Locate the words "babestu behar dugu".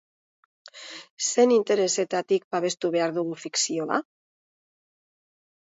2.57-3.39